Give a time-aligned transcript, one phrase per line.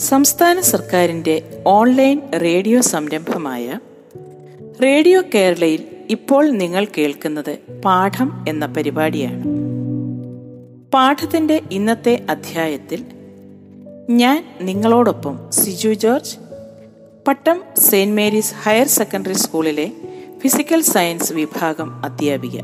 [0.00, 3.78] സംസ്ഥാന സർക്കാരിന്റെ online radio സംരംഭമായ
[4.82, 9.44] റേഡിയോ കേരളയിൽ ഇപ്പോൾ നിങ്ങൾ കേൾക്കുന്നത് പാഠം എന്ന പരിപാടിയാണ്.
[10.94, 13.04] പാഠത്തിന്റെ ഇന്നത്തെ അധ്യായത്തിൽ
[14.10, 16.36] ഞാൻ നിങ്ങളോടൊപ്പം Siju George
[17.28, 19.92] Pattom Saint Mary's higher secondary സ്കൂളിലെ
[20.38, 22.58] ഫിസിക്കൽ സയൻസ് വിഭാഗം അധ്യാപിക.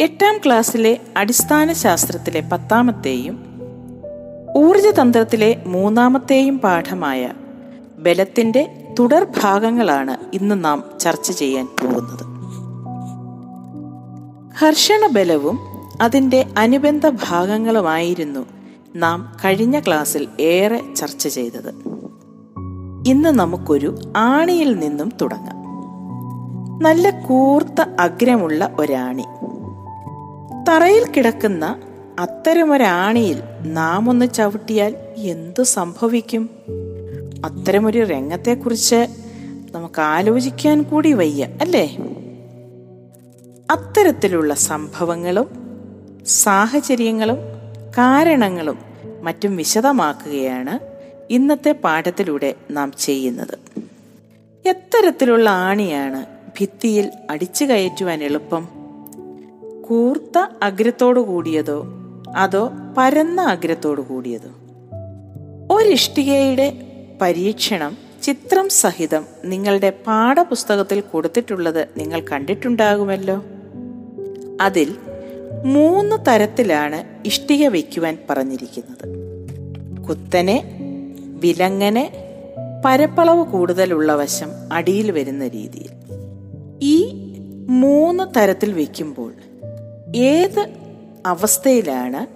[0.00, 3.45] എട്ടാം ക്ലാസ്സിലെ അടിസ്ഥാന ശാസ്ത്രത്തിലെ പത്താമത്തെയും
[4.56, 7.32] ഊർജതന്ത്രത്തിലെ മൂന്നാമത്തെയും പാഠമായ
[7.98, 12.26] ബലത്തിന്റെ തുടർഭാഗങ്ങളാണ് ഇന്ന് നാം ചർച്ച ചെയ്യാൻ പോകുന്നത്.
[14.62, 15.58] ഘർഷണ ബലവും
[16.00, 18.46] അതിന്റെ അനുബന്ധ ഭാഗങ്ങളുമായിരുന്നു
[18.96, 21.70] നാം കഴിഞ്ഞ ക്ലാസ്സിൽ ഏറെ ചർച്ച ചെയ്തത്.
[23.06, 25.56] ഇന്ന് നമുക്കൊരു ആണിയിൽ നിന്നും തുടങ്ങാം.
[26.82, 29.24] നല്ല കൂർത്ത അഗ്രമുള്ള ഒരാണി.
[30.68, 31.78] തറയിൽ കിടക്കുന്ന
[32.18, 36.50] അത്തരമൊരാണിയിൽ നാം ഒന്ന് ചവിട്ടിയാൽ എന്തു സംഭവിക്കും?
[37.44, 39.06] അത്തരമൊരു രംഗത്തെക്കുറിച്ച്
[39.70, 41.96] നമുക്ക് ആലോചിക്കാൻ കൂടി വയ്യ അല്ലേ?
[43.70, 45.50] അത്തരത്തിലുള്ള സംഭവങ്ങളും
[46.26, 47.36] സാഹചര്യങ്ങളും
[47.98, 48.78] കാരണങ്ങളും
[49.22, 50.78] മറ്റും വിശദമാക്കുകയാണ്
[51.30, 53.58] ഇന്നത്തെ പാഠത്തിലൂടെ നാം ചെയ്യുന്നത്.
[54.68, 56.26] എത്തരത്തിലുള്ള ആണിയാണ്
[56.60, 58.68] ഭിത്തിയിൽ അടിച്ചു കയറ്റുവാൻ എളുപ്പം.
[59.82, 61.95] കൂർത്ത അഗ്രത്തോടു കൂടിയതോ
[62.36, 64.50] അതോ പരന്ന അഗ്രത്തോടു കൂടിയതോ?
[65.74, 66.72] ഒരിഷ്ടികയുടെ
[67.20, 73.44] പരീക്ഷണം ചിത്രം സഹിതം നിങ്ങളുടെ പാഠപുസ്തകത്തിൽ കൊടുത്തിട്ടുള്ളത് നിങ്ങൾ കണ്ടിട്ടുണ്ടാകുമല്ലോ.
[74.60, 74.96] അതിൽ
[75.64, 79.26] മൂന്ന് തരത്തിലാണ് ഇഷ്ടിക വയ്ക്കുവാൻ പറഞ്ഞിരിക്കുന്നത്.
[80.08, 80.80] കുത്തനെ
[81.20, 82.12] വിലങ്ങനെ
[82.84, 85.90] പരപ്പളവ് കൂടുതലുള്ള വശം അടിയിൽ വരുന്ന രീതിയിൽ.
[86.82, 87.06] ഈ
[87.68, 89.32] മൂന്ന് തരത്തിൽ വയ്ക്കുമ്പോൾ
[90.16, 90.68] ഏത്
[91.26, 92.35] അവസ്ഥയിലാണ്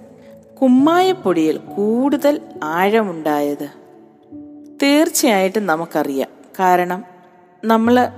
[0.62, 3.69] കുമ്മായപ്പൊടിയിൽ കൂടുതൽ ആഴമുണ്ടായത്?
[4.82, 6.28] തീർച്ചയായിട്ടും നമുക്കറിയാം.
[6.60, 7.04] കാരണം
[7.65, 8.09] നമ്മൾ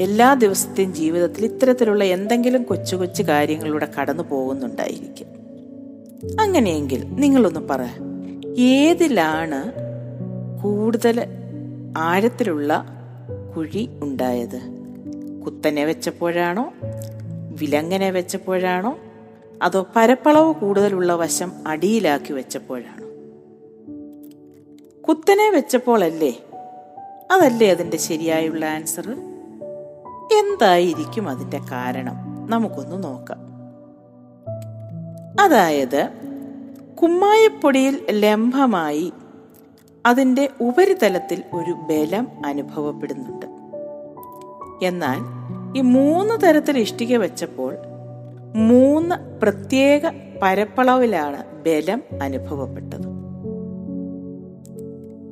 [0.00, 5.26] എല്ലാ ദിവസത്തെയും ജീവിതത്തിൽ ഇത്തരത്തിലുള്ള എന്തെങ്കിലും കൊച്ചു കൊച്ചു കാര്യങ്ങളിലൂടെ കടന്നു പോകുന്നുണ്ടായിരിക്കും.
[6.40, 7.80] അങ്ങനെയെങ്കിൽ നിങ്ങളൊന്ന് പറ
[8.58, 9.72] ഏതിലാണ്
[10.62, 11.26] കൂടുതൽ
[11.96, 12.84] ആഴത്തിലുള്ള
[13.56, 14.60] കുഴി ഉണ്ടായത്?
[15.46, 16.72] കുത്തനെ വെച്ചപ്പോഴാണോ?
[17.60, 18.98] വിലങ്ങനെ വെച്ചപ്പോഴാണോ?
[19.62, 23.02] അതോ പരപ്പളവ് കൂടുതലുള്ള വശം അടിയിലാക്കി വെച്ചപ്പോഴാണ്?
[25.02, 26.40] കുത്തനെ വെച്ചപ്പോഴല്ലേ
[27.30, 29.10] അതല്ലേ അതിന്റെ ശരിയായുള്ള ആൻസർ?
[30.38, 32.46] എന്തായിരിക്കും അതിന്റെ കാരണം?
[32.50, 33.38] നമുക്കൊന്ന് നോക്കാം.
[35.40, 36.08] അതായത്
[37.02, 39.12] കുമ്മായപ്പൊടിയിൽ ലംബമായി
[40.06, 43.46] അതിന്റെ ഉപരിതലത്തിൽ ഒരു ബലം അനുഭവപ്പെടുന്നുണ്ട്.
[44.86, 45.18] എന്നാൽ
[45.78, 47.76] ഈ മൂന്ന് തരത്തിൽ ഇഷ്ടിക വെച്ചപ്പോൾ
[48.56, 50.00] മൂന്ന് പ്രത്യേക
[50.42, 53.12] പരപ്പളവിലാണ് ബലം അനുഭവപ്പെട്ടത്.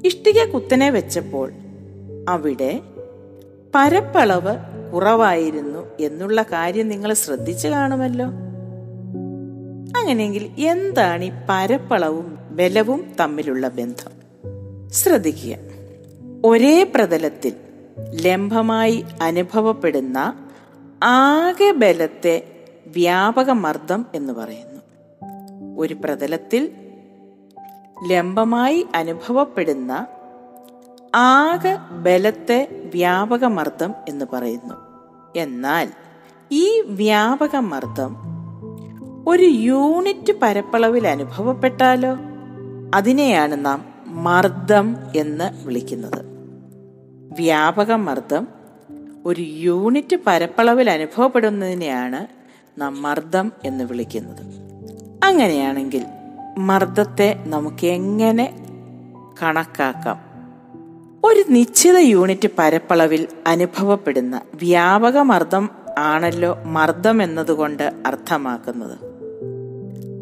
[0.06, 1.52] ഇഷ്ടിക കുത്തനെ വെച്ചപ്പോൾ
[2.28, 2.80] അവിടെ
[3.74, 4.56] പരപ്പളവ്
[4.92, 8.26] കുറവായിരുന്നു എന്നുള്ള കാര്യം നിങ്ങൾ ശ്രദ്ധിച്ചു കാണുമല്ലോ.
[10.00, 14.10] അങ്ങനെയെങ്കിൽ എന്താണ് ഈ പരപ്പളവും ബലവും തമ്മിലുള്ള ബന്ധം?
[14.88, 15.56] ശ്രദ്ധിക്കുക.
[16.44, 17.52] ഒരേ പ്രതലത്തിൽ
[17.98, 20.48] ലംബമായി അനുഭവപ്പെടുന്ന
[21.02, 22.49] ആകെ ബലത്തെ
[22.90, 24.80] വ്യാപക മർദ്ദം എന്ന് പറയുന്നു.
[25.78, 26.72] ഒരു പ്രതലത്തിൽ
[28.10, 30.06] ലംബമായി അനുഭവപ്പെടുന്ന
[31.14, 34.74] ആകെ ബലത്തെ വ്യാപക മർദ്ദം എന്ന് പറയുന്നു.
[35.36, 35.88] എന്നാൽ
[36.52, 38.16] ഈ വ്യാപക മർദ്ദം
[39.28, 42.16] ഒരു യൂണിറ്റ് പരപ്പളവിൽ അനുഭവപ്പെട്ടാലോ?
[42.94, 46.24] അതിനെയാണ് നാം മർദ്ദം എന്ന് വിളിക്കുന്നത്.
[47.38, 48.48] വ്യാപക മർദ്ദം
[49.24, 52.39] ഒരു യൂണിറ്റ് പരപ്പളവിൽ അനുഭവപ്പെടുന്നതിനെയാണ്
[52.80, 54.42] നാം മർദ്ദം എന്ന് വിളിക്കുന്നത്.
[55.24, 56.06] അങ്ങനെയാണെങ്കിൽ
[56.58, 58.66] മർദ്ദത്തെ നമുക്ക് എങ്ങനെ
[59.42, 60.30] കണക്കാക്കാം?
[61.24, 68.98] ഒരു നിശ്ചിത യൂണിറ്റ് പരപ്പളവിൽ അനുഭവപ്പെടുന്ന വ്യാപക മർദ്ദം ആണല്ലോ മർദ്ദം എന്നതുകൊണ്ട് അർത്ഥമാക്കുന്നത്.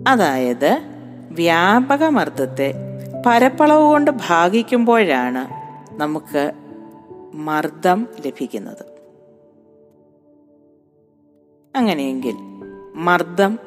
[0.09, 0.79] അതായത്
[1.31, 2.75] വ്യാപക മർദ്ദത്തെ
[3.27, 5.49] പരപ്പളവ് കൊണ്ട് ഭാഗിക്കുമ്പോഴാണ്
[6.01, 6.53] നമുക്ക്
[7.35, 8.85] മർദ്ദം ലഭിക്കുന്നത്.
[11.77, 12.48] അങ്ങനെയെങ്കിൽ
[12.99, 13.59] മർദ്ദം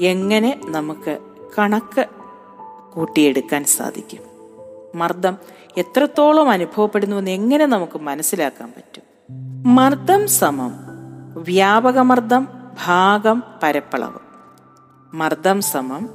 [0.00, 1.18] എങ്ങനെ നമുക്ക്
[1.58, 2.06] കണക്ക്
[2.92, 4.20] കൂട്ടിയെടുക്കാൻ സാധിക്കും?
[4.98, 5.36] മർദ്ദം
[5.76, 9.02] എത്രത്തോളം അനുഭവപ്പെടുന്നുവെന്ന് എങ്ങനെ നമുക്ക് മനസ്സിലാക്കാൻ പറ്റും?
[9.74, 10.72] മർദ്ദം സമം
[11.42, 12.48] വ്യാപകമർദ്ദം
[12.86, 14.18] ഭാഗം പരപ്പളവ്.
[15.14, 16.08] മർദ്ദം സമം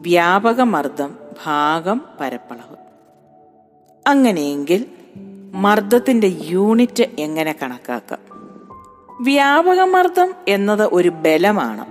[0.00, 2.76] വ്യാപകമർദ്ദം ഭാഗം പരപ്പളവ്.
[4.06, 4.86] അങ്ങനെയെങ്കിൽ
[5.54, 8.23] മർദ്ദത്തിന്റെ യൂണിറ്റ് എങ്ങനെ കണക്കാക്കാം?
[9.24, 11.86] വ്യാപകമർദ്ദം എന്നത് ഒരു ബലമാണ്.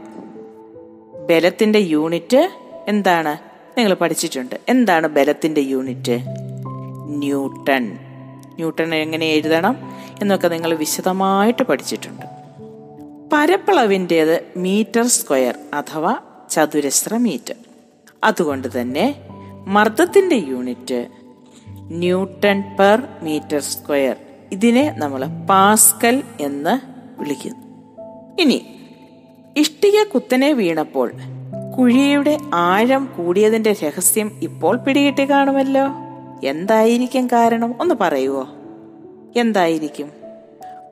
[1.30, 2.50] ബലത്തിന്റെ യൂണിറ്റ്
[2.88, 3.38] എന്താണ്?
[3.78, 4.56] നിങ്ങൾ പഠിച്ചിട്ടുണ്ട്.
[4.70, 6.20] എന്താണ് ബലത്തിന്റെ യൂണിറ്റ്?
[7.08, 7.98] ന്യൂട്ടൺ.
[8.56, 9.92] ന്യൂട്ടൺ എങ്ങനെ എഴുതണം
[10.22, 12.26] എന്നൊക്കെ നിങ്ങൾ വിശദമായിട്ട് പഠിച്ചിട്ടുണ്ട്.
[13.34, 16.18] പരപ്പളവിന്റേത് മീറ്റർ സ്ക്വയർ അഥവാ
[16.50, 17.56] ചതുരശ്ര മീറ്റർ.
[18.24, 19.16] അതുകൊണ്ട് തന്നെ
[19.68, 21.08] മർദ്ദത്തിന്റെ unit
[21.70, 24.16] newton per metre square.
[24.52, 27.74] ഇതിനെ നമ്മൾ പാസ്കൽ എന്ന് വിളിക്കുന്നു.
[28.42, 28.66] ഇനി
[29.58, 31.12] ഇഷ്ടിക കുത്തനെ വീണപ്പോൾ
[31.78, 35.90] കുഴിയുടെ ആഴം കൂടിയതിന്റെ രഹസ്യം ഇപ്പോൾ പിടികിട്ടി കാണുമല്ലോ?
[36.48, 37.82] എന്തായിരിക്കും കാരണം?
[37.82, 38.48] ഒന്ന് പറയുവോ?
[39.36, 40.12] എന്തായിരിക്കും?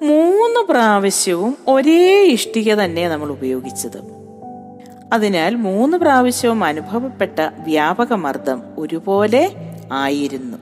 [0.03, 4.21] മൂന്ന് പ്രാവശ്യവും ഒരേ ഇഷ്ടിക തന്നെ നമ്മൾ ഉപയോഗിച്ചത്.
[5.13, 9.51] അതിനാൽ മൂന്ന് പ്രാവശ്യവും അനുഭവപ്പെട്ട വ്യാപക മർദ്ദം ഒരുപോലെ
[9.91, 10.57] ആയിരുന്നു.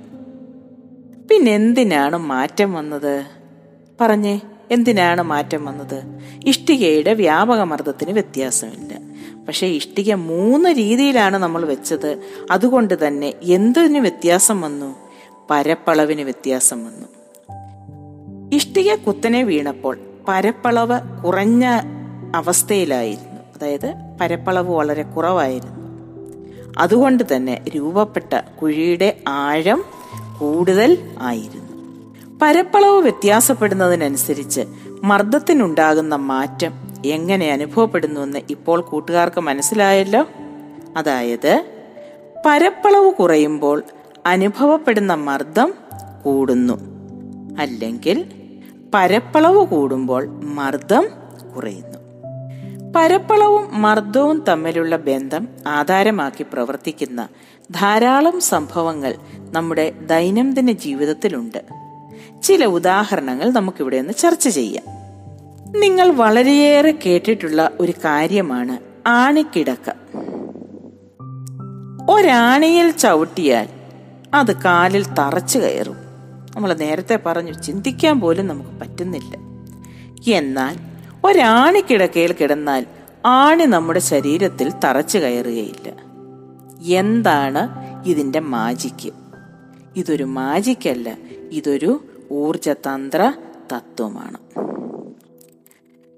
[1.31, 3.25] പിന്നെന്തിനാണ് മാറ്റം വന്നത്?
[4.01, 4.41] പറഞ്ഞേ.
[4.71, 6.03] എന്തിനാണ് മാറ്റം വന്നത്?
[6.45, 9.09] ഇഷ്ടികയുടെ വ്യാപക മർദ്ദത്തിന് വ്യത്യാസമില്ല.
[9.45, 12.21] പക്ഷെ ഇഷ്ടിക മൂന്ന് രീതിയിലാണ് നമ്മൾ വെച്ചത്.
[12.51, 14.95] അതുകൊണ്ട് തന്നെ എന്തിന് വ്യത്യാസം വന്നു?
[15.49, 17.07] പരപ്പളവിന് വ്യത്യാസം വന്നു.
[18.55, 21.65] ഇഷ്ടിക കുത്തനെ വീണപ്പോൾ പരപ്പളവ് കുറഞ്ഞ
[22.35, 23.39] അവസ്ഥയിലായിരുന്നു.
[23.55, 25.79] അതായത് പരപ്പളവ് വളരെ കുറവായിരുന്നു.
[26.77, 29.83] അതുകൊണ്ട് തന്നെ രൂപപ്പെട്ട കുഴിയുടെ ആഴം
[30.39, 31.68] കൂടുതൽ ആയിരുന്നു.
[32.41, 34.61] പരപ്പളവ് വ്യത്യാസപ്പെടുന്നതിനനുസരിച്ച്
[35.03, 36.73] മർദ്ദത്തിനുണ്ടാകുന്ന മാറ്റം
[37.05, 40.25] എങ്ങനെ അനുഭവപ്പെടുന്നുവെന്ന് ഇപ്പോൾ കൂട്ടുകാർക്ക് മനസ്സിലായല്ലോ?
[40.97, 41.65] അതായത്
[42.45, 43.83] പരപ്പളവ് കുറയുമ്പോൾ
[44.25, 45.73] അനുഭവപ്പെടുന്ന മർദ്ദം
[46.23, 46.73] കൂടുന്നു.
[47.59, 48.31] അല്ലെങ്കിൽ
[48.93, 51.07] പരപ്പളവ് കൂടുമ്പോൾ മർദ്ദം
[51.55, 51.99] കുറയുന്നു.
[52.95, 57.27] പരപ്പളവും മർദ്ദവും തമ്മിലുള്ള ബന്ധം ആധാരമാക്കി പ്രവർത്തിക്കുന്ന
[57.71, 59.15] ധാരാളം സംഭവങ്ങൾ
[59.51, 61.78] നമ്മുടെ ദൈനംദിന ജീവിതത്തിലുണ്ട്.
[62.43, 64.99] ചില ഉദാഹരണങ്ങൾ നമുക്കിവിടെ ഒന്ന് ചർച്ച ചെയ്യാം.
[65.81, 69.91] നിങ്ങൾ വളരെയേറെ കേട്ടിട്ടുള്ള ഒരു കാര്യമാണ് ആണിക്കിടക്ക.
[72.09, 73.69] ഒരാണിയിൽ ചവിട്ടിയാൽ
[74.33, 75.95] അത് കാലിൽ തറച്ചു കയറും.
[76.55, 79.37] നമ്മൾ നേരത്തെ പറഞ്ഞു ചിന്തിക്കാൻ പോലും നമുക്ക് പറ്റുന്നില്ല.
[80.35, 80.77] എന്നാൽ
[81.25, 82.85] ഒരാണിക്കിടക്കയിൽ കിടന്നാൽ
[83.25, 86.09] ആണി നമ്മുടെ ശരീരത്തിൽ തറച്ചു കയറുകയില്ല.
[86.97, 87.69] എന്താണ്
[88.05, 89.13] ഇതിന്റെ മാജിക്ക്
[89.95, 91.17] ഇതൊരു മാജിക്കല്ല
[91.51, 93.33] ഇതൊരു ഊർജതന്ത്ര
[93.73, 94.37] തത്വമാണ്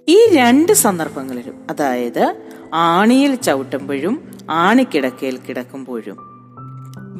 [0.09, 2.35] ഈ രണ്ട് സന്ദർഭങ്ങളിലും അതായത്
[2.73, 6.17] ആണിയിൽ ചവിട്ടുമ്പോഴും ആണിക്കിടക്കയിൽ കിടക്കുമ്പോഴും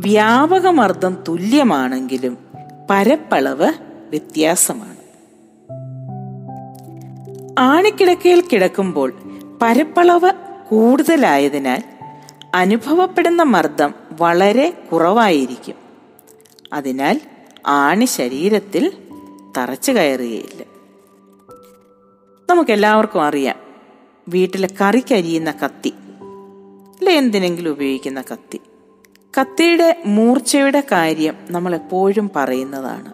[0.02, 2.38] വ്യാപകമർദ്ദം തുല്യമാണെങ്കിലും
[2.90, 3.74] പരപ്പളവ്
[4.10, 5.02] വ്യത്യാസമാണ്.
[7.60, 9.14] ആണിക്കിടക്കയിൽ കിടക്കുമ്പോൾ
[9.62, 10.32] പരപ്പളവ്
[10.70, 11.84] കൂടുതലായതിനാൽ
[12.56, 15.76] അനുഭവപ്പെടുന്ന മർദ്ദം വളരെ കുറവായിരിക്കും.
[16.74, 17.22] അതിനാൽ
[17.66, 18.92] ആണി ശരീരത്തിൽ
[19.58, 20.64] തറച്ചു കയറുകയില്ല.
[22.50, 23.56] നമുക്കെല്ലാവർക്കും അറിയാം
[24.30, 25.94] വീട്ടിലെ കറി കരിയുന്ന കത്തി
[26.98, 28.62] അല്ലെ എന്തിനെങ്കിലും ഉപയോഗിക്കുന്ന കത്തി.
[29.40, 33.14] കത്തിയുടെ മൂർച്ചയുടെ കാര്യം നമ്മൾ എപ്പോഴും പറയുന്നതാണ്.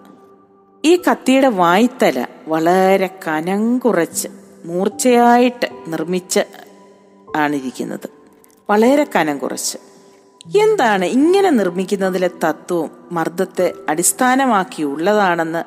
[0.85, 4.27] ഈ കത്തിയുടെ വായ്ത്തല വളരെ കനം കുറച്ച്
[4.65, 6.39] മൂർച്ചയായിട്ട് നിർമ്മിച്ച്
[7.35, 8.09] ആണിരിക്കുന്നത്.
[8.69, 9.77] വളരെ കനം കുറച്ച്
[10.55, 15.63] എന്താണ് ഇങ്ങനെ നിർമ്മിക്കുന്നതിലെ തത്വവും മർദ്ദത്തെ അടിസ്ഥാനമാക്കിയുള്ളതാണെന്ന്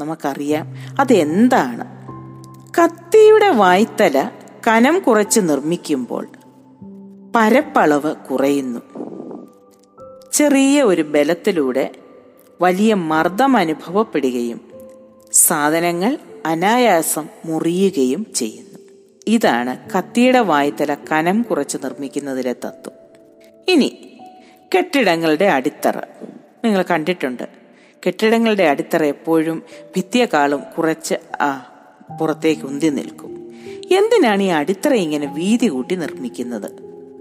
[0.00, 0.66] നമുക്കറിയാം.
[1.00, 1.84] അതെന്താണ്?
[2.78, 4.30] കത്തിയുടെ വായ്ത്തല
[4.68, 6.28] കനം കുറച്ച് നിർമ്മിക്കുമ്പോൾ
[7.36, 8.80] പരപ്പളവ് കുറയുന്നു.
[10.32, 11.90] ചെറിയ ഒരു ബലത്തിലൂടെ
[12.60, 14.60] വലിയ മർദ്ദം അനുഭവപ്പെടുകയും
[15.32, 18.78] സാധനങ്ങൾ അനായാസം മുറിയുകയും ചെയ്യുന്നു.
[19.26, 23.02] ഇതാണ് കത്തിയുടെ വായ്ത്തല കനം കുറച്ച് നിർമ്മിക്കുന്നതിലെ തത്വം.
[23.68, 24.11] ഇനി
[24.76, 25.96] കെട്ടിടങ്ങളുടെ അടിത്തറ.
[26.64, 27.48] നിങ്ങൾ കണ്ടിട്ടുണ്ട്.
[28.06, 29.62] കെട്ടിടങ്ങളുടെ അടിത്തറ എപ്പോഴും
[29.96, 31.72] ഭിത്തിയെക്കാളും കുറച്ച് ആ
[32.20, 33.52] പുറത്തേക്ക് ഉന്തി നിൽക്കും.
[33.94, 36.70] എന്തിനാണ് ഈ അടിത്തറ ഇങ്ങനെ വീതി കൂട്ടി നിർമ്മിക്കുന്നത്?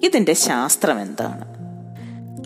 [0.04, 1.46] ഇതിന്റെ ശാസ്ത്രം എന്താണ്?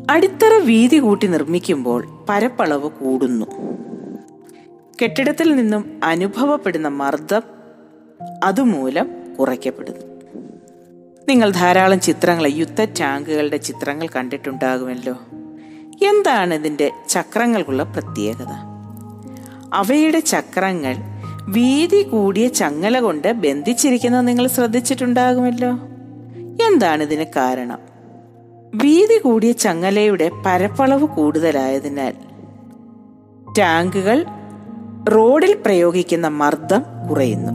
[0.10, 3.46] അടിത്തറ വീതി കൂട്ടി നിർമ്മിക്കുമ്പോൾ പരപ്പളവ് കൂടുന്നു.
[5.04, 7.42] കെട്ടിടത്തിൽ നിന്നും അനുഭവപ്പെടുന്ന മർദ്ദം
[8.44, 10.15] അതുമൂലം കുറയ്ക്കപ്പെടുന്നു.
[11.30, 15.14] നിങ്ങൾ ധാരാളം ചിത്രങ്ങൾ യുദ്ധ ടാങ്കുകളുടെ ചിത്രങ്ങൾ കണ്ടിട്ടുണ്ടാകുമല്ലോ.
[16.06, 18.48] എന്താണ് ഇതിന്റെ ചക്രങ്ങൾക്കുള്ള പ്രത്യേകത?
[19.74, 20.96] അവയുടെ ചക്രങ്ങൾ
[21.48, 25.72] വീതി കൂടിയ ചങ്ങല കൊണ്ട് ബന്ധിച്ചിരിക്കുന്നത് നിങ്ങൾ ശ്രദ്ധിച്ചിട്ടുണ്ടാകുമല്ലോ.
[26.68, 27.80] എന്താണ് ഇതിന് കാരണം?
[28.76, 32.14] വീതി കൂടിയ ചങ്ങലയുടെ പരപ്പളവ് കൂടുതലായതിനാൽ
[33.58, 34.26] ടാങ്കുകൾ
[35.16, 37.52] റോഡിൽ പ്രയോഗിക്കുന്ന മർദ്ദം കുറയുന്നു.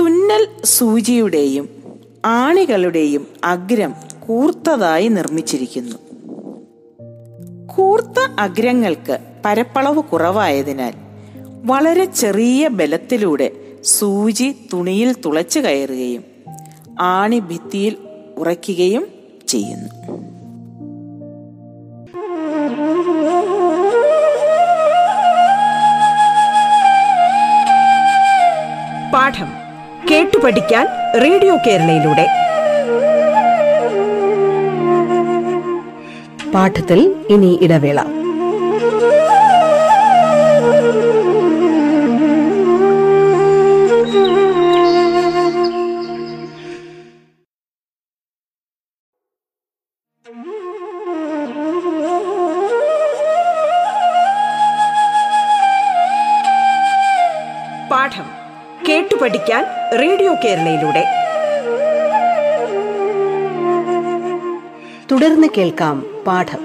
[0.00, 1.73] തുന്നൽ സൂചിയുടെയും
[2.24, 5.96] ആണികളുടെയും അഗ്രം കൂർത്തതായി നിർമ്മിച്ചിരിക്കുന്നു.
[7.66, 10.94] കൂർത്ത അഗ്രങ്ങൾക്ക് പരപ്പളവ് കുറവായതിനാൽ
[11.64, 13.50] വളരെ ചെറിയ ബലത്തിലൂടെ
[13.82, 16.24] സൂചി തുണിയിൽ തുളച്ചു കയറുകയും
[17.00, 17.96] ആണി ഭിത്തിയിൽ
[18.38, 19.06] ഉറയ്ക്കുകയും
[19.48, 19.88] ചെയ്യുന്നു.
[29.12, 29.48] പാഠം
[30.10, 32.26] കേട്ടു പഠിക്കാൻ റേഡിയോ കേരളയിലൂടെ.
[36.54, 37.98] പാഠത്തിൽ ഇനി ഇടവേള.
[60.44, 61.04] കേരളയിലൂടെ.
[65.10, 66.58] തുടർന്ന് കേൾക്കാം പാഠം.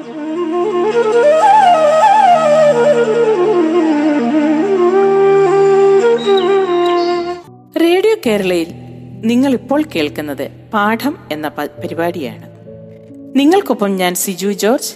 [7.81, 8.67] റേഡിയോ കേരളയിൽ
[9.25, 12.49] നിങ്ങൾ ഇപ്പോൾ കേൾക്കുന്നത് പാഠം എന്ന പരിപാടിയാണ്.
[13.35, 14.93] നിങ്ങൾക്കൊപ്പം ഞാൻ Siju George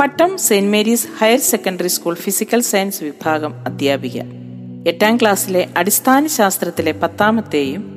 [0.00, 4.22] Pattom Saint Mary's higher secondary school physical science വിഭാഗം അധ്യാപിക.
[4.86, 7.89] എട്ടാം ക്ലാസ്സിലെ അടിസ്ഥാന ശാസ്ത്രത്തിലെ പത്താമത്തെയും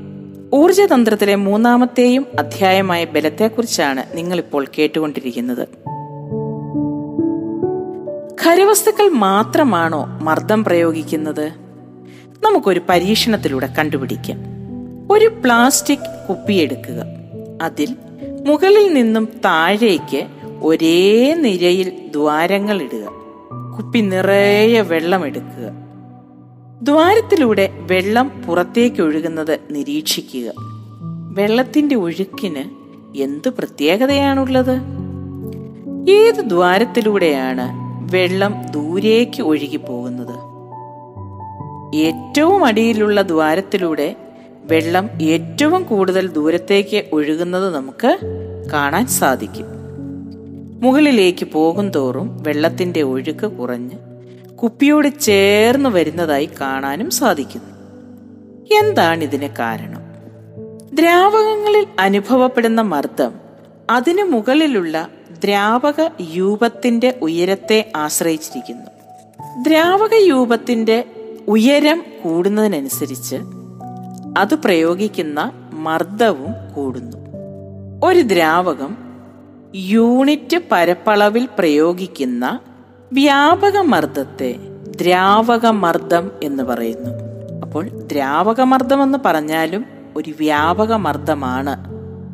[0.54, 5.68] ഊർജതന്ത്രത്തിലെ മൂന്നാമത്തെയും അധ്യായമായ ബലത്തെക്കുറിച്ചാണ് നിങ്ങളിപ്പോൾ കേട്ടുകൊണ്ടിരിക്കുന്നത്.
[8.44, 11.52] ഖരവസ്തുക്കൾ മാത്രമാണോ മർദ്ദം പ്രയോഗിക്കുന്നത്?
[12.44, 14.38] നമുക്കൊരു പരീക്ഷണത്തിലൂടെ കണ്ടുപിടിക്കാം.
[15.12, 17.06] ഒരു പ്ലാസ്റ്റിക് കുപ്പിയെടുക്കുക
[17.62, 17.96] അതിൽ
[18.48, 20.28] മുകളിൽ നിന്നും താഴേക്ക്
[20.62, 23.10] ഒരേ നിരയിൽ ദ്വാരങ്ങൾ ഇടുക.
[23.78, 25.83] കുപ്പി നിറയെ വെള്ളം എടുക്കുക.
[26.84, 30.52] ദ്വാരത്തിലൂടെ വെള്ളം പുറത്തേക്ക് ഒഴുകുന്നത് നിരീക്ഷിക്കുക.
[31.32, 32.64] വെള്ളത്തിന്റെ ഒഴുക്കിന്
[33.18, 34.82] എന്ത് പ്രത്യേകതയാണുള്ളത്?
[36.10, 37.70] ഏത് ദ്വാരത്തിലൂടെയാണ്
[38.16, 40.36] വെള്ളം ദൂരേക്ക് ഒഴുകി പോകുന്നത്?
[41.96, 44.16] ഏറ്റവും അടിയിലുള്ള ദ്വാരത്തിലൂടെ
[44.72, 48.18] വെള്ളം ഏറ്റവും കൂടുതൽ ദൂരത്തേക്ക് ഒഴുകുന്നത് നമുക്ക്
[48.74, 49.66] കാണാൻ സാധിക്കും.
[50.82, 54.13] മുകളിലേക്ക് പോകും തോറും വെള്ളത്തിന്റെ ഒഴുക്ക് കുറഞ്ഞ്
[54.64, 57.70] കുപ്പിയോട് ചേർന്ന് വരുന്നതായി കാണാനും സാധിക്കുന്നു.
[58.80, 60.02] എന്താണ് ഇതിന് കാരണം?
[60.96, 63.32] ദ്രാവകങ്ങളിൽ അനുഭവപ്പെടുന്ന മർദ്ദം
[63.90, 65.08] അതിനു മുകളിലുള്ള
[65.44, 68.86] ദ്രാവക യൂപത്തിന്റെ ഉയരത്തെ ആശ്രയിച്ചിരിക്കുന്നു.
[69.64, 71.06] ദ്രാവക യൂപത്തിന്റെ
[71.48, 73.36] ഉയരം കൂടുന്നതിനനുസരിച്ച്
[74.38, 77.18] അത് പ്രയോഗിക്കുന്ന മർദ്ദവും കൂടുന്നു.
[78.04, 78.98] ഒരു ദ്രാവകം
[79.76, 82.60] യൂണിറ്റ് പരപ്പളവിൽ പ്രയോഗിക്കുന്ന
[83.14, 84.56] വ്യാപക മർദ്ദത്തെ
[85.02, 87.10] ദ്രാവക മർദ്ദം എന്ന് പറയുന്നു.
[87.62, 91.76] അപ്പോൾ ദ്രാവക മർദ്ദം എന്ന് പറഞ്ഞാലും ഒരു വ്യാപക മർദ്ദമാണ്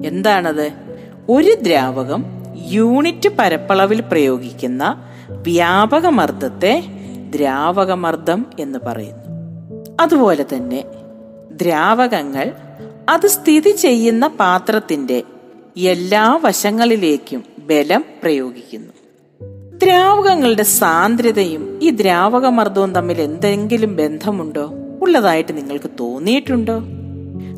[0.06, 0.72] എന്താണത്?
[1.30, 6.84] ഒരു ദ്രാവകം യൂണിറ്റ് പരപ്പളവിൽ പ്രയോഗിക്കുന്ന വ്യാപക മർദ്ദത്തെ
[7.36, 9.24] ദ്രാവക മർദ്ദം എന്ന് പറയുന്നു.
[10.02, 10.84] അതുപോലെ തന്നെ
[11.52, 12.54] ദ്രാവകങ്ങൾ
[13.10, 15.24] അത് സ്ഥിതി ചെയ്യുന്ന പാത്രത്തിന്റെ
[15.78, 18.99] എല്ലാ വശങ്ങളിലേക്കും ബലം പ്രയോഗിക്കുന്നു.
[19.84, 24.74] ദ്രാവകങ്ങളുടെ സാന്ദ്രതയും ഈ ദ്രാവക മർദ്ദവും തമ്മിൽ എന്തെങ്കിലും ബന്ധമുണ്ടോ?
[25.02, 26.80] ഉള്ളതായിട്ട് നിങ്ങൾക്ക് തോന്നിയിട്ടുണ്ടോ?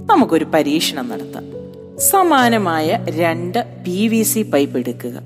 [0.06, 1.44] നമുക്കൊരു പരീക്ഷണം നടത്താം.
[2.00, 5.22] സമാനമായ രണ്ട് പി വി സി പൈപ്പ് എടുക്കുക.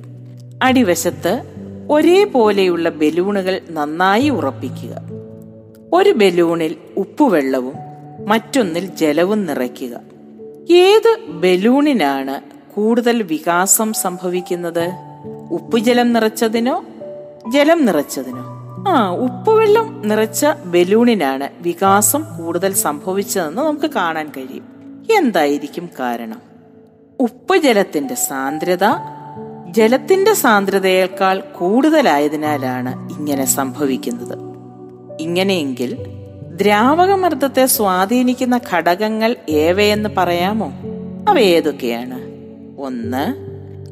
[0.63, 1.43] അടിവശത്ത്
[1.91, 5.01] ഒരേപോലെയുള്ള ബലൂണുകൾ നന്നായി ഉറപ്പിക്കുക.
[5.93, 7.73] ഒരു ബലൂണിൽ ഉപ്പുവെള്ളവും
[8.27, 9.99] മറ്റൊന്നിൽ ജലവും നിറയ്ക്കുക.
[10.73, 12.41] ഏത് ബലൂണിനാണ്
[12.75, 15.04] കൂടുതൽ വികാസം സംഭവിക്കുന്നത്?
[15.55, 16.85] ഉപ്പുജലം നിറച്ചതിനോ?
[17.47, 18.43] ജലം നിറച്ചതിനോ?
[18.87, 24.63] ആ ഉപ്പുവെള്ളം നിറച്ച ബലൂണിനാണ് വികാസം കൂടുതൽ സംഭവിച്ചതെന്ന് നമുക്ക് കാണാൻ കഴിയും.
[25.17, 26.41] എന്തായിരിക്കും കാരണം?
[27.19, 28.83] ഉപ്പുജലത്തിന്റെ സാന്ദ്രത
[29.71, 34.37] ജലത്തിന്റെ സാന്ദ്രതയേക്കാൾ കൂടുതലായതിനാലാണ് ഇങ്ങനെ സംഭവിക്കുന്നത്.
[35.21, 36.05] ഇങ്ങനെയെങ്കിൽ
[36.55, 40.73] ദ്രാവകമർദ്ദത്തെ സ്വാധീനിക്കുന്ന ഘടകങ്ങൾ ഏവയെന്ന് പറയാമോ?
[41.29, 42.19] അവ ഏതൊക്കെയാണ്?
[42.81, 43.44] ഒന്ന്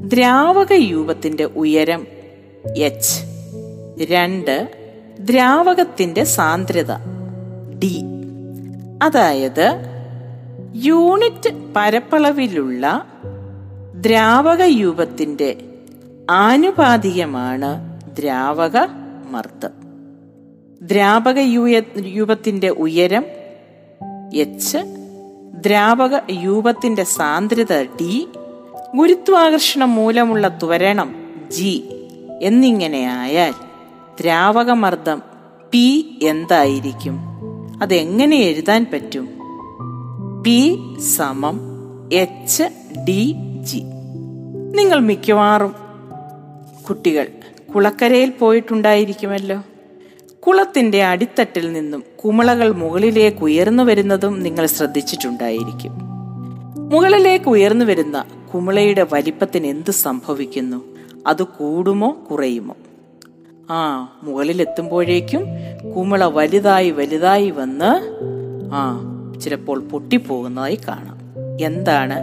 [0.04, 2.08] ദ്രാവക യൂപത്തിന്റെ ഉയരം
[2.76, 3.16] എച്ച്
[4.04, 4.56] രണ്ട്
[5.20, 6.92] ദ്രാവകത്തിന്റെ സാന്ദ്രത
[7.80, 7.96] ഡി
[9.04, 9.68] അതായത്
[10.76, 12.86] യൂണിറ്റ് പരപ്പളവിലുള്ള
[13.96, 15.50] ദ്രാവക യൂപത്തിന്റെ
[16.30, 17.72] ആനുപാതികമാണ്
[18.16, 18.78] ദ്രാവക
[19.26, 19.74] മർദ്ദം.
[20.82, 21.40] ദ്രാവക
[22.16, 23.26] യൂപത്തിന്റെ ഉയരം
[24.34, 24.78] എച്ച്
[25.62, 28.28] ദ്രാവക യൂപത്തിന്റെ സാന്ദ്രത ഡി
[28.96, 31.16] ഗുരുത്വാകർഷണം മൂലമുള്ള ത്വരണം
[31.52, 31.84] ജി
[32.42, 33.54] എന്നിങ്ങനെയായാൽ
[34.20, 35.22] ദ്രാവകമർദ്ദം
[35.72, 37.20] പി എന്തായിരിക്കും?
[37.82, 39.30] അതെങ്ങനെ എഴുതാൻ പറ്റും?
[40.44, 40.78] പി
[41.16, 41.60] സമം
[42.14, 42.64] എച്ച്
[43.04, 43.84] ഡി ജി.
[44.76, 45.76] നിങ്ങൾ മിക്കവാറും
[46.90, 47.28] കുട്ടികൾ
[47.76, 49.62] കുളക്കരയിൽ പോയിട്ടുണ്ടായിരിക്കുമല്ലോ.
[50.48, 56.13] കുളത്തിന്റെ അടിത്തട്ടിൽ നിന്നും കുമിളകൾ മുകളിലേക്ക് ഉയർന്നു വരുന്നതും നിങ്ങൾ ശ്രദ്ധിച്ചിട്ടുണ്ടായിരിക്കും.
[56.94, 60.82] മുകളിലേക്ക് ഉയർന്നു വരുന്ന കുമിളയുടെ വലിപ്പത്തിന് എന്ത് സംഭവിക്കുന്നു?
[61.28, 62.76] അത് കൂടുമോ കുറയുമോ?
[63.70, 65.44] ആ മുകളിലെത്തുമ്പോഴേക്കും
[65.98, 68.18] കുമിള വലുതായി വലുതായി വന്ന്
[68.74, 69.02] ആ
[69.40, 71.18] ചിലപ്പോൾ പൊട്ടിപ്പോകുന്നതായി കാണാം.
[71.62, 72.16] എന്താണ്?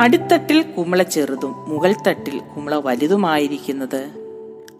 [0.00, 4.10] അടിത്തട്ടിൽ കുമിള ചെറുതും മുകൾ തട്ടിൽ കുമിള വലുതുമായിരിക്കുന്നത്.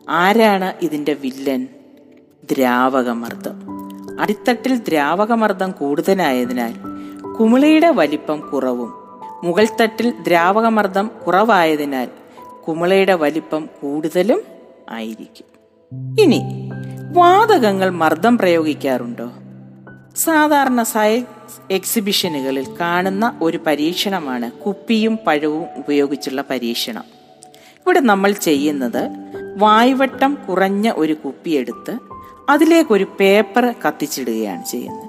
[0.09, 1.69] ആരാണ് ഇതിന്റെ വില്ലൻ?
[2.51, 3.63] ദ്രാവകമർദ്ദം.
[4.21, 6.75] അടിത്തട്ടിൽ ദ്രാവകമർദ്ദം കൂടുതലായതിനാൽ
[7.39, 9.08] കുമിളയുടെ വലിപ്പം കുറവും
[9.45, 12.09] മുകൾ തട്ടിൽ ദ്രാവകമർദ്ദം കുറവായതിനാൽ
[12.69, 14.43] കുമിളയുടെ വലിപ്പം കൂടുതലും
[14.91, 15.47] ആയിരിക്കും.
[16.21, 16.71] ഇനി
[17.13, 19.31] വാതകങ്ങൾ മർദ്ദം പ്രയോഗിക്കാറുണ്ടോ?
[20.17, 27.05] സാധാരണ സയൻസ് എക്സിബിഷനുകളിൽ കാണുന്ന ഒരു പരീക്ഷണമാണ് കുപ്പിയും പഴവും ഉപയോഗിച്ചുള്ള പരീക്ഷണം.
[27.77, 29.11] ഇവിടെ നമ്മൾ ചെയ്യുന്നത്
[29.57, 31.99] വായുവട്ടം കുറഞ്ഞ ഒരു കുപ്പിയെടുത്ത്
[32.49, 35.09] അതിലേക്കൊരു പേപ്പർ കത്തിച്ചിടുകയാണ് ചെയ്യുന്നത്.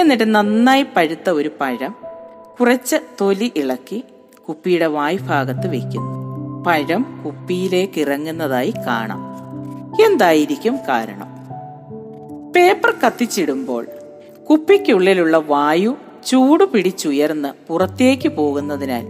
[0.00, 2.07] എന്നിട്ട് നന്നായി പഴുത്ത ഒരു പഴം
[2.60, 4.04] കുറച്ച് തൊലി ഇളക്കി
[4.48, 9.22] കുപ്പിയുടെ വായ്ഭാഗത്ത് വയ്ക്കുന്നു പഴം കുപ്പിയിലേക്ക് ഇറങ്ങുന്നതായി കാണാം.
[10.06, 11.28] എന്തായിരിക്കും കാരണം?
[12.52, 13.86] പേപ്പർ കത്തിച്ചിടുമ്പോൾ
[14.50, 15.96] കുപ്പിക്കുള്ളിലുള്ള വായു
[16.26, 19.06] ചൂട് പിടിച്ചുയർന്ന് പുറത്തേക്ക് പോകുന്നതിനാൽ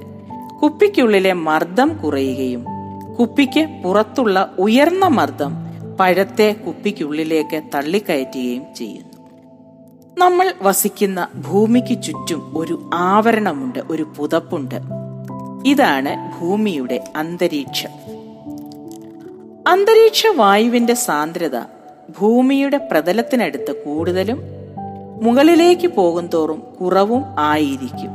[0.63, 2.65] കുപ്പിക്കുള്ളിലെ മർദ്ദം കുറയുകയും
[3.19, 5.55] കുപ്പിക്ക് പുറത്തുള്ള ഉയർന്ന മർദ്ദം
[6.01, 9.08] പഴത്തെ കുപ്പിക്കുള്ളിലേക്ക് തള്ളിക്കയറ്റുകയും ചെയ്യുന്നു.
[10.19, 14.75] നമ്മൾ വസിക്കുന്ന ഭൂമിക്ക് ചുറ്റും ഒരു ആവരണമുണ്ട് ഒരു പുതപ്പുണ്ട്.
[15.67, 17.89] ഇതാണ് ഭൂമിയുടെ അന്തരീക്ഷം.
[19.69, 21.61] അന്തരീക്ഷ വായുവിന്റെ സാന്ദ്രത
[22.21, 24.43] ഭൂമിയുടെ പ്രതലത്തിനടുത്ത് കൂടുതലും
[25.23, 28.11] മുകളിലേക്ക് പോകുന്തോറും കുറവും ആയിരിക്കും.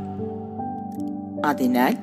[1.46, 1.96] അതിനാൽ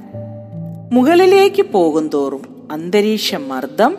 [0.92, 3.98] മുകളിലേക്ക് പോകുന്തോറും അന്തരീക്ഷ മർദ്ദം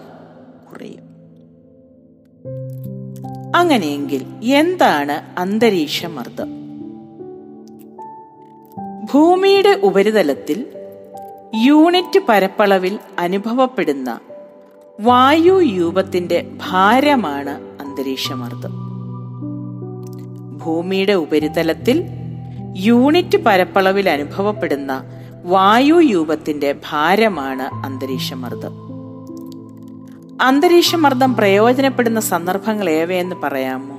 [3.56, 6.62] അങ്ങനെയെങ്കിൽ എന്താണ് അന്തരീക്ഷ മർദ്ദം
[9.12, 10.66] ഭൂമിയുടെ ഉപരിതലത്തിൽ
[11.64, 14.20] യൂണിറ്റ് പരപ്പളവിൽ അനുഭവപ്പെടുന്ന
[15.00, 18.72] വായു രൂപത്തിന്റെ ഭാരമാണ് അന്തരീക്ഷമർദ്ദം.
[20.58, 22.04] ഭൂമിയുടെ ഉപരിതലത്തിൽ
[22.76, 25.04] യൂണിറ്റ് പരപ്പളവിൽ അനുഭവപ്പെടുന്ന
[25.44, 28.81] വായു രൂപത്തിന്റെ ഭാരമാണ് അന്തരീക്ഷമർദ്ദം.
[30.42, 33.96] അന്തരീക്ഷമർദ്ദം പ്രയോജനപ്പെടുന്ന സന്ദർഭങ്ങൾ ഏവയെന്ന് പറയാമോ?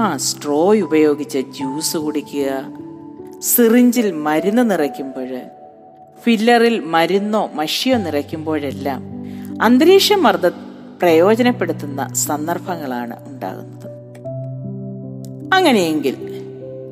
[0.00, 2.62] ആ സ്ട്രോ ഉപയോഗിച്ച് ജ്യൂസ് കുടിക്കുക
[3.40, 5.40] സിറിഞ്ചിൽ മരുന്ന് നിറയ്ക്കുമ്പോൾ
[6.22, 9.02] ഫില്ലറിൽ മരുന്നോ മഷിയോ നിറയ്ക്കുമ്പോഴെല്ലാം
[9.62, 10.50] അന്തരീക്ഷ മർദ്ദം
[11.02, 13.90] പ്രയോജനപ്പെടുത്തുന്ന സന്ദർഭങ്ങളാണ് ഉണ്ടാകുന്നത്.
[15.54, 16.16] അങ്ങനെയെങ്കിൽ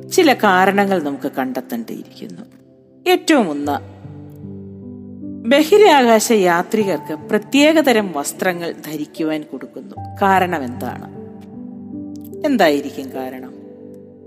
[0.09, 2.41] ചില കാരണങ്ങൾ നമുക്ക് കണ്ടെത്തേണ്ടിയിരിക്കുന്നു.
[3.09, 3.92] ഏറ്റവും ഒന്ന്
[5.45, 9.95] ബഹിരാകാശ യാത്രികർക്ക് പ്രത്യേകതരം വസ്ത്രങ്ങൾ ധരിക്കുവാൻ കൊടുക്കുന്നു.
[10.21, 11.05] കാരണം എന്താണ്?
[12.45, 13.53] എന്തായിരിക്കും കാരണം?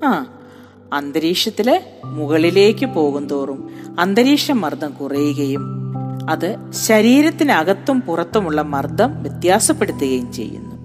[0.05, 0.41] ആ
[0.93, 5.65] അന്തരീക്ഷത്തിലെ മുകളിലേക്ക് പോകുന്തോറും അന്തരീക്ഷ മർദ്ദം കുറയുകയും
[6.31, 10.77] അത് ശരീരത്തിനകത്തും പുറത്തുമുള്ള മർദ്ദം വ്യത്യാസപ്പെടുത്തുകയും ചെയ്യുന്നു.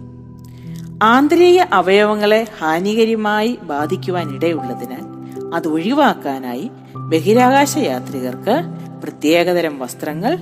[1.04, 5.12] ആന്തരിക അവയവങ്ങളെ ഹാനികരമായി ബാധിക്കുവാൻ ഇടയുള്ളതിനാൽ
[5.56, 10.38] അത് ഒഴിവാക്കാനായി ബഹിരാകാശ യാത്രികർക്ക് പ്രത്യേകതരം വസ്ത്രങ്ങൾ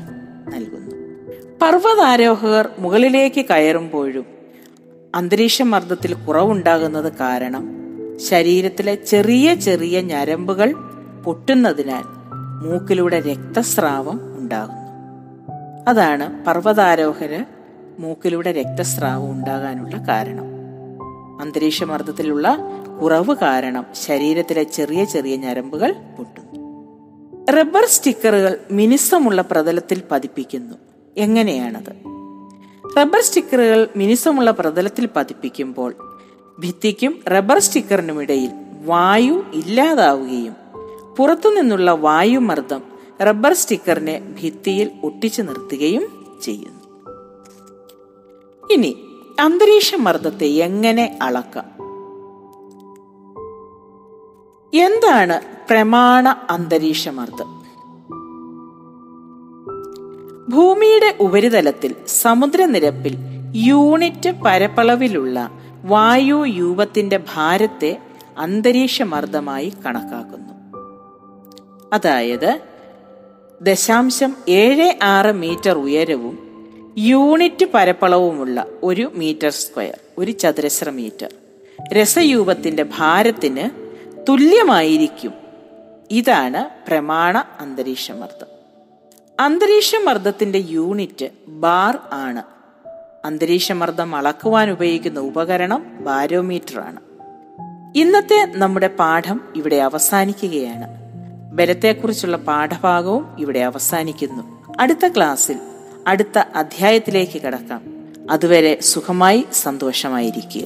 [0.49, 0.95] നൽകുന്നു.
[1.61, 4.25] പർവതാരോഹകർ മുകളിലേക്ക് കയറുമ്പോഴും
[5.15, 7.69] അന്തരീക്ഷ മർദ്ദത്തിൽ കുറവുണ്ടാകുന്നത് കാരണം
[8.17, 10.73] ശരീരത്തിലെ ചെറിയ ചെറിയ ഞരമ്പുകൾ
[11.25, 12.03] പൊട്ടുന്നതിനാൽ
[12.65, 14.79] മൂക്കിലൂടെ രക്തസ്രാവം ഉണ്ടാകുന്നു.
[15.89, 17.45] അതാണ് പർവതാരോഹര്
[17.99, 20.43] മൂക്കിലൂടെ രക്തസ്രാവം ഉണ്ടാകാനുള്ള കാരണം.
[21.41, 22.57] അന്തരീക്ഷ മർദ്ദത്തിലുള്ള
[23.01, 26.38] കുറവ് കാരണം ശരീരത്തിലെ ചെറിയ ചെറിയ ഞരമ്പുകൾ പൊട്ടുന്നു.
[27.49, 30.75] റബ്ബർ സ്റ്റിക്കറുകൾ മിനിസമുള്ള പ്രതലത്തിൽ പതിപ്പിക്കുന്നു.
[31.17, 31.91] എങ്ങനെയാണത്?
[32.97, 35.95] റബ്ബർ സ്റ്റിക്കറുകൾ മിനിസമുള്ള പ്രതലത്തിൽ പതിപ്പിക്കുമ്പോൾ
[36.59, 38.49] ഭിത്തിക്കും റബ്ബർ സ്റ്റിക്കറിനും ഇടയിൽ
[38.85, 40.55] വായു ഇല്ലാതാവുകയും
[41.17, 42.81] പുറത്തുനിന്നുള്ള വായുമർദ്ദം
[43.21, 46.79] റബ്ബർ സ്റ്റിക്കറിനെ ഭിത്തിയിൽ ഒട്ടിച്ചു നിർത്തുകയും ചെയ്യുന്നു.
[48.71, 48.97] ഇനി
[49.39, 51.79] അന്തരീക്ഷ മർദ്ദത്തെ എങ്ങനെ അളക്കാം?
[54.73, 57.63] എന്താണ് പ്രമാണ അന്തരീക്ഷമർദ്ദം.
[60.49, 63.17] ഭൂമിയുടെ ഉപരിതലത്തിൽ സമുദ്രനിരപ്പിൽ
[63.55, 65.51] യൂണിറ്റ് പരപ്പളവിലുള്ള
[65.83, 67.97] വായു യൂപത്തിന്റെ ഭാരത്തെ
[68.37, 70.53] അന്തരീക്ഷ മർദ്ദമായി കണക്കാക്കുന്നു.
[71.93, 72.59] അതായത്
[73.61, 76.39] ദശാംശം ഏഴ് ആറ് മീറ്റർ ഉയരവും
[76.97, 81.33] യൂണിറ്റ് പരപ്പളവുമുള്ള ഒരു മീറ്റർ സ്ക്വയർ ഒരു ചതുരശ്ര മീറ്റർ.
[81.93, 83.69] രസയൂപത്തിന്റെ ഭാരത്തിന്
[84.29, 85.48] തുല്യമായിരിക്കും
[86.11, 88.47] ഇതാണ് പ്രമാണ അന്തരീക്ഷമർദ്ദം.
[89.39, 92.43] അന്തരീക്ഷമർദ്ദത്തിന്റെ യൂണിറ്റ് ബാർ ആണ്.
[93.25, 96.99] അന്തരീക്ഷമർദ്ദം അളക്കുവാൻ ഉപയോഗിക്കുന്ന ഉപകരണം ബാരോമീറ്റർ ആണ്
[97.95, 100.87] ഇന്നത്തെ നമ്മുടെ പാഠം ഇവിടെ അവസാനിക്കുകയാണ്.
[101.53, 104.73] ബലത്തെക്കുറിച്ചുള്ള പാഠഭാഗവും ഇവിടെ അവസാനിക്കുന്നു.
[104.79, 105.59] അടുത്ത ക്ലാസ്സിൽ
[106.07, 107.81] അടുത്ത അധ്യായത്തിലേക്ക് കടക്കാം.
[108.31, 110.65] അതുവരെ സുഖമായി സന്തോഷമായിരിക്കുക.